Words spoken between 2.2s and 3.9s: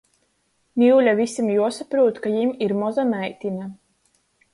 ka jim ir moza meitine!